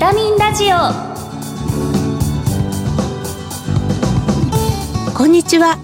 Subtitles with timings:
[0.00, 0.76] タミンラジオ。
[5.12, 5.76] こんにちは。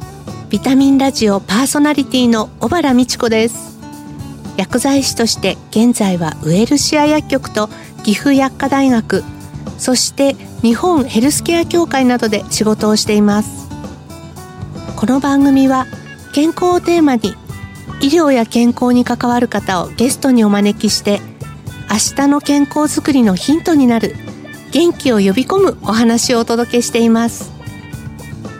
[0.48, 3.78] ビタミンラジオパーソナリティの小原美智子です。
[4.56, 7.68] 薬剤師として現在はウエルシア薬局と
[8.04, 9.22] 岐阜薬科大学
[9.76, 13.68] そして日本ヘルスケア協会などで仕事をしています。
[14.96, 15.84] この番組は
[16.32, 17.34] 健康をテーマに
[18.00, 21.20] 医療や健康に関わる方をゲストにお招きして
[21.90, 24.16] 明日の健康づくりのヒントになる。
[24.72, 27.50] 元気を呼び込むお話をお届けしています。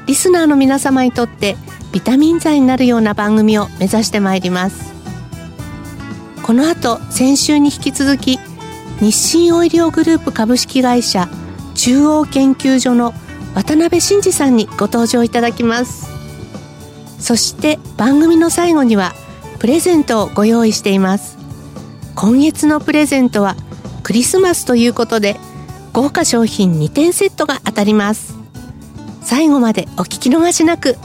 [0.07, 1.57] リスナーの皆様にとって
[1.93, 4.95] ビタミン剤になるような番組を目指してまいります。
[6.43, 8.39] この後先週に引き続き
[9.01, 11.29] 日清オイリオグループ株式会社
[11.75, 13.13] 中央研究所の
[13.55, 16.09] 渡辺真二さんにご登場いただきます。
[17.19, 19.13] そして番組の最後には
[19.59, 21.36] プレゼントをご用意しています。
[22.17, 23.57] 今月のプレゼントは
[24.03, 25.37] クリスマスということで
[25.93, 28.35] 豪華商品2点セットが当たります。
[29.21, 30.97] 最後までお聞き逃しなく。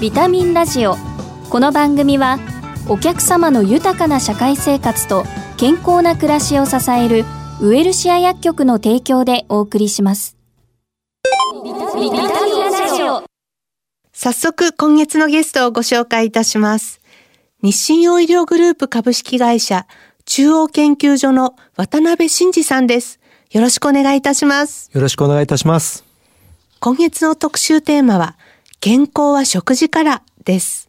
[0.00, 0.96] ビタミンラジオ。
[1.50, 2.38] この番組は
[2.88, 5.24] お客様の豊かな社会生活と
[5.58, 7.26] 健康な暮らしを支える
[7.60, 10.38] ウエルシア薬局の提供でお送りします。
[11.62, 13.30] ビタミンラジオ。
[14.12, 16.99] 早速今月のゲストをご紹介いたします
[17.62, 19.86] 日清オイリオグループ株式会社
[20.24, 23.20] 中央研究所の渡辺真二さんです。
[23.50, 24.90] よろしくお願いいたします。
[24.94, 26.04] よろしくお願いいたします。
[26.78, 28.38] 今月の特集テーマは
[28.80, 30.88] 健康は食事からです。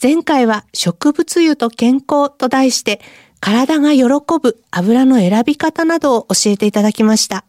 [0.00, 3.00] 前回は植物油と健康と題して
[3.40, 4.04] 体が喜
[4.40, 7.44] ぶ油の選び方などを教えていただきました。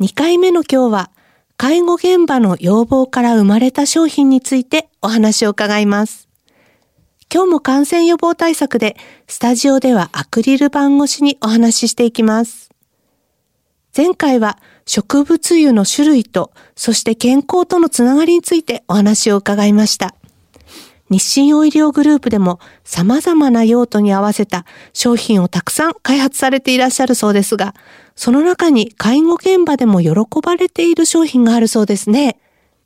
[0.00, 1.10] 2回目の今日は
[1.58, 6.29] 介護現場の要望から生まれた商品についてお話を伺います
[7.32, 12.70] 今日も感染予防対策でスタジオではアクリル板越しにお話ししていきます
[13.96, 20.14] 前回は植物油の種類と、そして健康とのつながりについてお話を伺いました。
[21.10, 27.74] 日清オイリオグループでも様々な用途に合わせた商品をたくさん開発されていらっしゃるそうですが、
[28.14, 30.12] その中に介護現場でも喜
[30.42, 32.38] ばれている商品があるそうですね。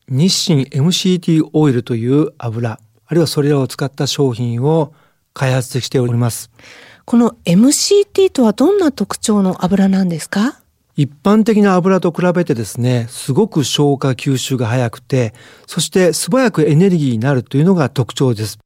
[0.09, 4.93] 日清 MCT オイルという油、あるいはそれらを使った商品を
[5.33, 6.51] 開発しております。
[7.05, 10.61] この MCT とはどんな特徴の油なんですか？
[10.97, 15.35] 一般的な油と比べてですね、すごく消化吸収が早くて、
[15.67, 18.59] そして素早くエネルギーになるというのが特徴です。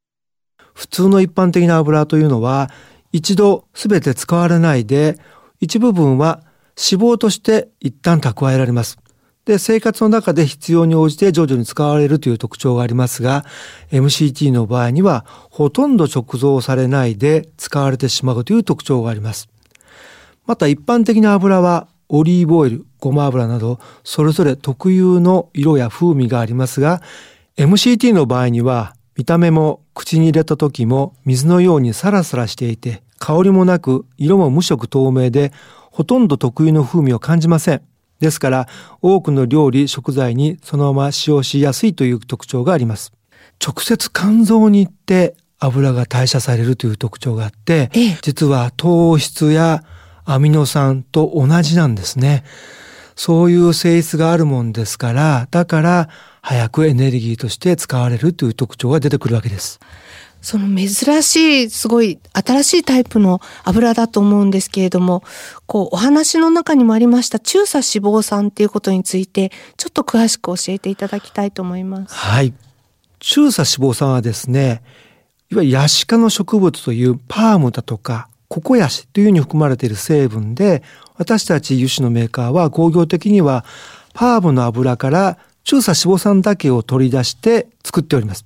[0.75, 2.71] 普通の一般的な油というのは、
[3.13, 5.19] 一度すべて使われないで、
[5.61, 6.43] 一部分は
[6.77, 8.99] 脂肪として一旦蓄えられます。
[9.49, 13.47] で、生活の中で必要に応じて徐々に使われるという特徴がありますが、
[13.91, 19.49] MCT の場合にはほとんど貯蔵されないで使われてしまうという特徴があります。
[20.45, 27.01] また一般的な油はオリーブオイル、ごま油など、それぞれ特有の色や風味がありますが、
[27.57, 35.53] MCT の場合には、見た目も口に入れた時も水のようにサラサラしていて、香りもなく、色も無色透明で、
[35.91, 37.81] ほとんど特有の風味を感じません。
[38.21, 38.69] ですから、
[39.01, 43.13] 多くの料理、食材にそのまま使用しやすいという特徴があります。
[43.65, 49.85] 直接肝臓に行って油が代謝されるという特徴があって、ええ実は糖質や
[50.25, 52.45] アミノ酸と同じなんですね。
[53.17, 56.09] そういう性質があるもんですから、だから
[56.41, 59.81] 早くエネルギーとして使われるという特徴が出てくるわけです。
[60.41, 65.23] その珍しい、すごい新しいタイプの油だと思うんですけれども、
[65.67, 72.15] こう、お話の中にもありました中鎖脂肪酸っていうことについて、ちょっと詳しく教えていただきたいと思います。
[72.15, 72.55] はい。
[73.19, 74.83] 中鎖脂肪酸はですね、
[75.51, 80.83] いわゆるヤシ科の植物というパームだとかココヤシというふうに含まれている成分で、
[81.17, 83.65] 私たち油脂のメーカーは工業的には
[84.15, 88.45] パームの油から中鎖脂肪酸だけを取り出して作っております。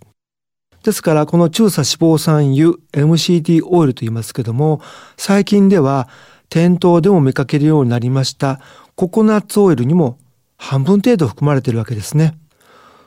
[0.82, 4.81] ですから、この中鎖脂肪酸油 MCT オイルと言いますけども、
[5.17, 6.08] 最近では
[6.49, 8.61] 店頭でも見かけるようになりました
[8.94, 10.19] ココナッツオイルにも
[10.58, 12.34] 半分程度含まれているわけですね。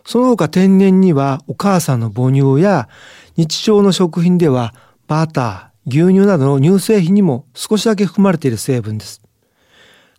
[0.05, 2.87] その他天然にはお母さんの母乳や
[3.37, 4.73] 日常の食品では
[5.07, 9.21] バター、牛乳などの乳製品にも少しだけ含まれている成分です。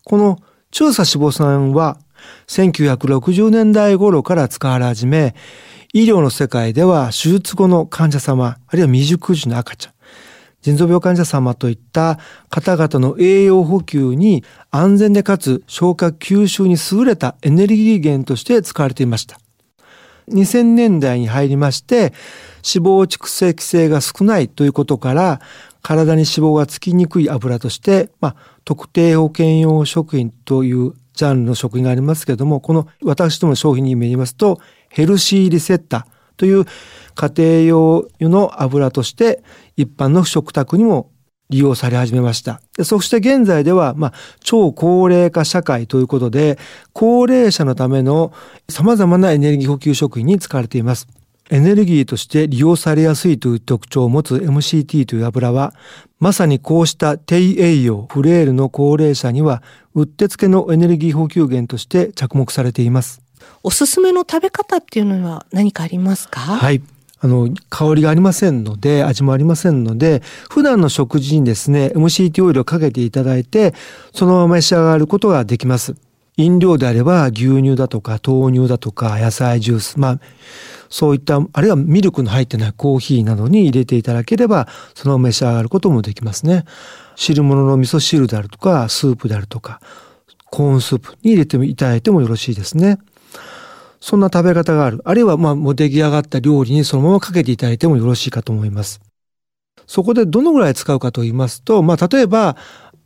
[0.05, 0.39] この
[0.71, 1.99] 中鎖脂肪酸は
[2.47, 5.35] 1960年代頃から使われ始め、
[5.97, 9.95] 医療の世界では手術後の患者様、あるいは未熟児の赤ちゃん、
[10.61, 12.19] 腎臓病患者様といった
[12.51, 19.39] 方々の栄養補給に安全でかつ消化吸収に優れたエネルギー源として使われていました。
[20.29, 22.13] 2000年代に入りまして、
[22.63, 25.41] 脂肪蓄積性が少ないということから、
[25.81, 36.07] 体に脂肪がつきにくい油として、まあ、特定保険用食品というジャンルの食品がありますけれども、この私どもの商品に言いますと、ヘルシーリセッタ
[36.37, 36.65] という
[37.15, 39.43] 家庭用油の油として
[39.77, 41.11] 一般の食卓にも
[41.49, 42.61] 利用され始めました。
[42.83, 46.59] そして現在では、まあ、超高齢化社会ということで、
[46.93, 48.33] 高齢者のための
[48.69, 51.07] 様々なエネルギー補給食品に使われています。
[51.49, 55.73] エネルギーとして利用されやすいという特徴を持つ MCT という油は、
[56.19, 59.63] まさにこうした低栄養、フレイルの高齢者には、
[59.95, 63.26] うってつけのエネルギー補給源として着目されています。
[63.63, 66.41] おすすめの食べ方っていうのは何かありますか？
[66.41, 66.83] はい。
[67.19, 73.75] あの、香りがありませんので、味もありませんので、普段の食事にですね、MCT オイルをかけていただいて、
[74.13, 75.97] そのまま召し上がることができます。
[76.37, 80.21] 飲料であれば牛乳だとか豆乳だとか野菜ジュース、まあ、
[80.91, 86.67] そういった、あるいはミルクの入ってないコーヒーなどに入れていただければ、そのまま召し上がることもできますね。
[87.15, 89.81] 汁物の味噌汁であるとか、スープであるとか、
[90.51, 92.99] コーンスープに入れていただいてもよろしいですね。
[94.01, 95.01] そんな食べ方がある。
[95.05, 99.01] あるいは、まあ、もう出来上がった料理にそのままかけていただいてもよろしいかと思います。
[99.87, 102.57] そこでどのぐらい使うかと言いますと、まあ、例えば、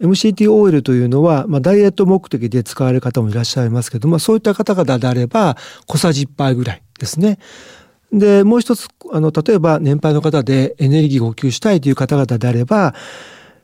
[0.01, 5.57] MCT オイルというのは、まあ、ダイエット目的で使われる方もいらっしゃいますけども、そういった方々であれば、
[5.87, 7.39] 小さじ1杯ぐらいですね。
[8.13, 12.95] で、もう一つ、あの、例えば年配の方でエネルギーを補給したいという方々であれば、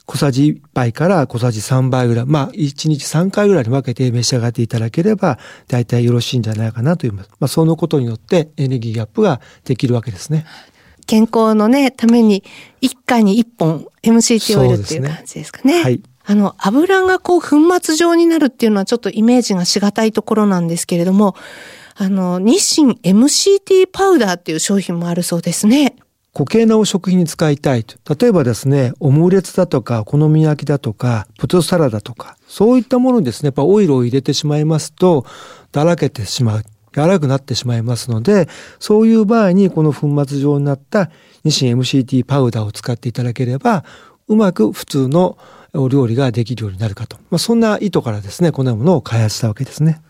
[0.07, 5.39] 小さじ1杯から小さじ3杯ぐらい、まあ、1日3回ぐらいに分けて召し上がっていただければ、
[5.69, 10.47] 大体よろしいんじゃないかなという、まあ、そのことによってエネルギーギャップができるわけですね。
[11.07, 12.45] 健康のね、ために、
[12.81, 15.79] 一回に一本 MCT オイルっていう感じですかね。
[15.79, 16.01] ねはい。
[16.25, 21.37] あの、油がこう粉末状になるっていうのはちょっとイメージがしがたいところなんですけれども、
[21.95, 25.97] あの、日清 MCT パウダーっていう商品もあるそうですね。
[26.37, 28.15] 固形なお食品に使いたいと。
[28.15, 35.25] 例えばですね、オムレツだとか、お好み焼きだとか、ポテトサラダとか、そういったものにですね、やっぱオイルを入れてしまいますと、
[35.73, 36.63] だらけてしまう。
[36.95, 41.11] 柔らかくなってしまいますので、そういう場合にこの粉末状になった
[41.43, 43.87] 日清 MCT パウダーを使っていただければ、
[44.29, 45.39] うまく普通の
[45.73, 47.17] お料理ができるようになるかと。
[47.31, 50.03] まあ、そんな意図からですね、こんなものを開発したわけですね。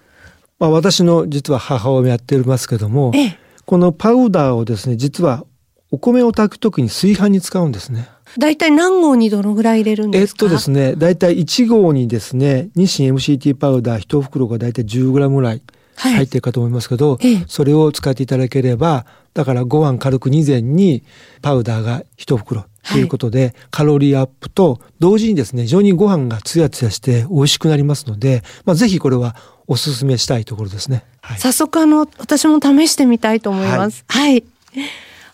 [0.58, 5.44] まあ、私の実は母親もやってますけども、ええ、このパウダーをですね、実は
[5.90, 8.08] お米を炊くときに炊飯に使うんですね。
[8.38, 10.44] 大体何合にどのぐらい入れるんですか？
[10.44, 15.62] えっとですね、大体1合にですね、日清 MCT パウダー1袋が大体 10g ぐらい
[15.96, 21.02] 入ってるかと思いますけど、はいそれを使っていただければ、だからご飯軽く2膳に
[21.40, 29.36] パウダーが1袋ということで、はい、カロリーアップと同時にですね、非常にご飯がツヤツヤして美味しくなりますので、まあ、ぜひこれは
[29.66, 31.04] お勧めしたいところですね。
[31.20, 34.04] はい、早速あの、私も試してみたいと思います。
[34.08, 34.44] はい、はい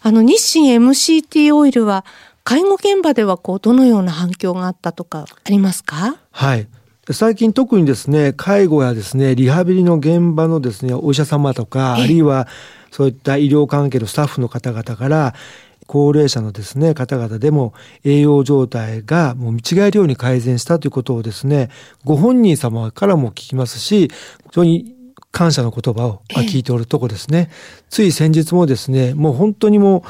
[0.02, 2.04] あの、日清 MCT オイルは、
[2.44, 6.16] 介護現場ではこう、どのような反響があったとかありますか？
[6.32, 6.66] はい。
[7.10, 12.48] 最近特にですね、介護やですね、リハビリの現場のですね、お医者様とか、あるいは
[12.90, 15.34] そういった医療関係のスタッフの方々から、
[15.86, 21.70] 高齢者のですね、方々でも栄養状態がもう見違えるように改善したということをですね、
[22.04, 24.12] ご本人様からも聞きますし、非
[24.52, 24.94] 常に
[25.32, 27.50] 感謝の言葉を聞いておるとこですね。
[27.88, 30.04] つい先日もですね、もう本当にも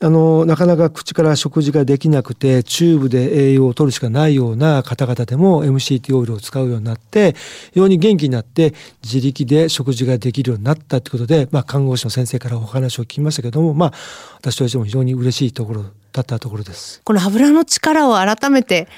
[0.00, 7.34] う、あの、なかなか口から食事ができなくて、チューブで栄養を取るしかないような方々でも MCT オイルを使うようになって、
[7.72, 13.92] 非常に元気になって自力で食事ができるようになったということで、まあ、看護師の先生からお話を聞きましたけども、まあ、
[14.38, 17.00] 私としても非常に嬉しいところだったところです。
[17.04, 18.88] この油の力を改めて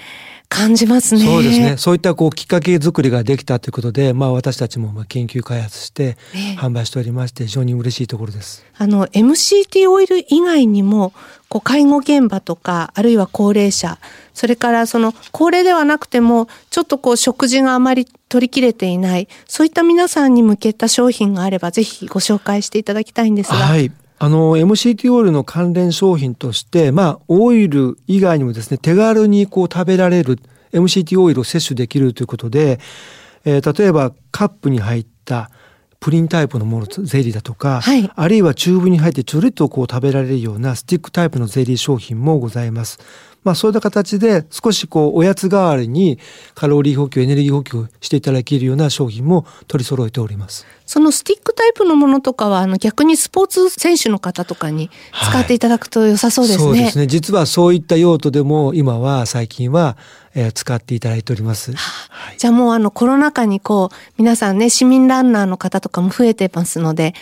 [0.55, 1.25] 感じますね。
[1.25, 1.77] そうですね。
[1.77, 6.17] そういったこうきっかけ作りができたということで、まあ私たちもまあ研究開発して
[6.59, 8.65] 販売しておりまして、非常に嬉しいところです。
[8.77, 11.13] あの MCT オイル以外にも、
[11.49, 13.99] こう介護現場とか、あるいは高齢者、
[14.33, 23.57] それからその高齢ではなくても、ちょっとこう食事があまり取り切れていない、そういった皆さんに向けた商品があれば、ぜひご紹介していただきたいんですが。
[23.57, 23.91] はい。
[24.19, 30.39] あの、MCT オイルの関連商品として、まあ、オイル以外にもですね、手軽にこう食べられる
[30.73, 32.79] MCT オイルを摂取できるということで、
[33.45, 35.51] えー、例えばカップに入った
[36.01, 42.99] プリンタイプのもの、ゼリーだとか、はい、あるいはチューブに入ってちゅるっとこう食べられるようなスティックタイプのゼリー商品もございます。
[43.45, 46.19] まあそういった形で少しこうおやつ代わりに
[46.55, 50.67] カロリー補給、エネルギー補給していただけるような商品も取り揃えております。
[50.87, 54.91] そのスティックタイプのものとかはあの逆にスポーツ選手の方とかに
[55.31, 56.65] 使っていただくと良さそうですね。
[56.65, 57.07] はい、そうですね。
[57.07, 59.97] 実はそういった用途でも今は最近は
[60.35, 61.73] えー、使っていただいております。
[61.75, 67.15] はい、じゃあもうあのコロナ禍にこう皆さんね市民ランナーの方とかも増えてますので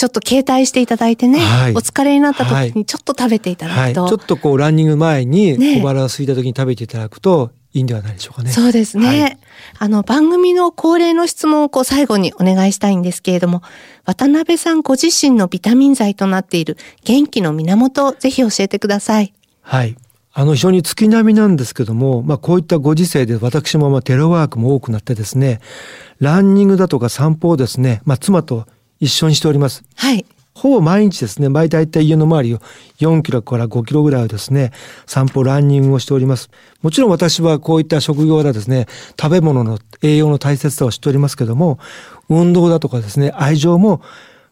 [0.00, 4.00] ちょっと携帯していただいてね、はい、お疲れになった時にちょっと食べていただくと。
[4.00, 8.50] はい、ちょっとこうランニング前に小腹が空いた時に食べていただくと、いいんではないでしょうかね。
[8.50, 9.06] そうですね。
[9.06, 9.38] はい、
[9.78, 13.62] あの、番組の恒例の質問をこう最後にお願いしたいんですけれども、
[14.06, 19.34] 渡辺さんご自身のビタミン剤となっている元気の源、ぜひ教えてください。
[19.60, 19.96] はい。
[20.32, 25.60] あの非常に月並みなんですけども、まあこういったご時世で私もまあテレワークも多くなってですね、
[26.20, 28.66] ランニングだとか散歩をですね、まあ妻と
[29.00, 29.82] 一緒にしております。
[29.96, 30.24] はい。
[30.54, 32.58] ほぼ毎日ですね、毎大体家の周りを
[32.98, 34.72] 4キロから5キロぐらいをですね、
[35.06, 36.50] 散歩、ランニングをしております。
[36.82, 38.86] もちろん私はこういった職業でですね、
[39.18, 41.78] 食べ物の栄養の大切さを知っておりますけども、
[42.28, 44.02] 運動だとかですね、愛情も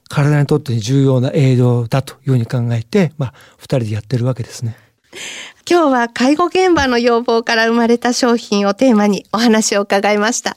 [0.09, 4.77] 体にとって重要な栄養だというふうに考えて、まあ、二人でやってるわけですね。
[5.69, 10.57] 今日は介護現場の要望から生まれた商品をテーマにお話を伺いました。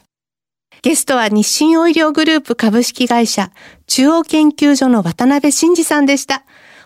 [0.82, 3.52] ゲストは日清オイリオグループ株式会社
[3.86, 6.42] 中央研究所の渡辺真二さんでした。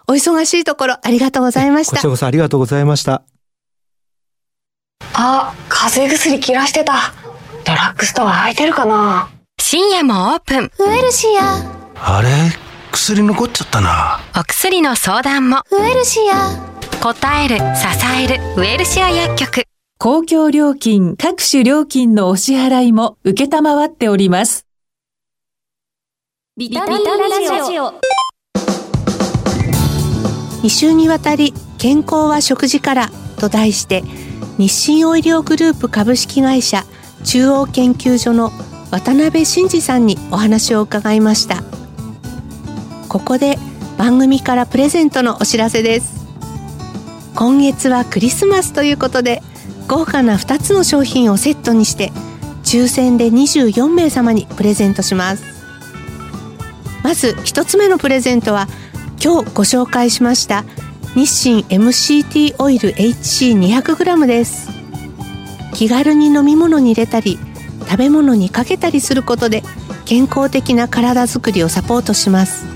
[0.06, 1.92] お忙しいところありがとうございました。
[1.96, 3.22] こちらこそありがとうございました。
[5.14, 7.14] あ、風邪薬切らしてた。
[7.64, 10.70] ドラッグストア空いてるかな深夜もオープン。
[10.78, 12.18] ウエルシア。
[12.18, 12.28] あれ？
[12.92, 14.20] 薬残っちゃったな。
[14.38, 15.62] お薬の相談も。
[15.72, 16.50] ウエルシア。
[17.02, 17.62] 答える、支
[18.22, 19.64] える、ウェルシア薬局。
[19.98, 24.66] 公共料金、各種料金のお支払いも受けたまわっております。
[26.58, 27.94] ビタミンラジオ。
[30.62, 33.10] 2週にわたり、健康は食事から
[33.40, 34.02] と題して、
[34.58, 36.84] 日清オイリオグループ株式会社
[37.24, 38.52] 中央研究所の
[38.90, 41.62] 渡辺真二さんにお話を伺いました。
[43.08, 43.56] ここで
[43.96, 46.26] 番組からプレゼントのお知らせです。
[47.34, 49.42] 今月はクリスマスということで
[49.88, 52.12] 豪華な2つの商品をセットにして
[52.64, 55.44] 抽選で24名様にプレゼントします。
[57.02, 58.66] まず1つ目のプレゼントは
[59.22, 60.64] 今日ご紹介しました
[61.14, 64.68] 日清 MCT オイル HC200g です。
[65.72, 67.38] 気軽に飲み物に入れたり
[67.88, 69.62] 食べ物にかけたりすることで
[70.04, 72.66] 健康的な体づくりをサポートします。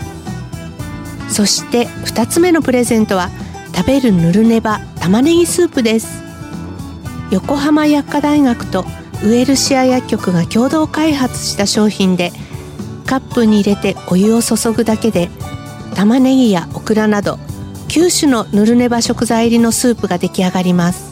[1.28, 3.30] そして2つ目のプレゼントは
[3.74, 6.19] 食べるぬるねば玉ねぎスープです。
[7.30, 8.84] 横浜薬科大学と
[9.24, 12.32] ウエルシア薬局が共同開発した商品で
[13.06, 15.28] カップに入れてお湯を注ぐだけで
[15.94, 17.38] 玉ねぎやオクラなど
[17.88, 21.10] 9種のぬるねば食材入りのスープが出来上がります。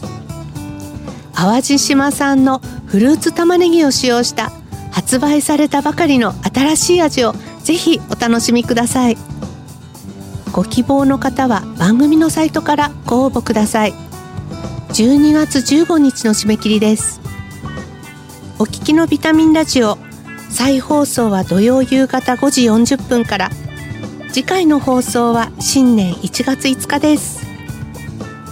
[1.34, 4.50] 淡路島産のフルーツ玉ねぎを使用した
[4.90, 7.32] 発売されたばかりの新しい味を
[7.62, 9.16] ぜひお楽しみください。
[10.52, 14.07] ご希望の方は番組のサイトからご応募ください。
[14.98, 17.20] 12月15日の締め切りです。
[18.58, 19.96] お聞きのビタミンラジオ
[20.50, 23.50] 再放送は土曜夕方5時40分から。
[24.32, 27.46] 次回の放送は新年1月5日です。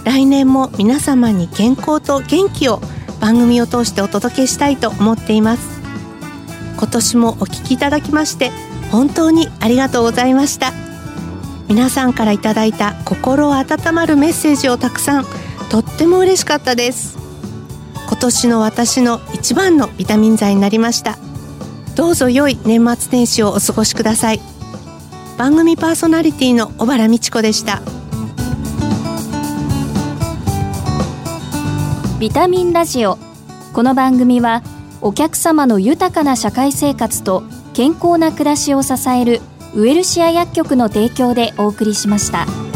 [0.05, 2.79] 来年も皆様に健康と元気を
[3.19, 5.81] 番組を通してお届けしたいと思っています。
[6.77, 8.51] 今年もお聞きいただきまして
[8.89, 10.86] 本当にありがとうございました。
[11.67, 15.25] 皆さんからいただいた心温まるメッセージをたくさん
[15.69, 17.17] とっても嬉しかったです。
[18.07, 21.17] 今年の私の一番のビタミン剤になりました。
[21.95, 24.39] どうぞ良い年末年始をお過ごしください。
[25.37, 27.81] 番組パーソナリティの小原美智子でした。
[32.19, 33.17] ビタミンラジオ。
[33.73, 34.63] この番組は
[35.01, 37.43] お客様の豊かな社会生活と
[37.73, 39.41] 健康な暮らしを支える
[39.77, 42.66] ウエルシア薬局の提供でお送りしました。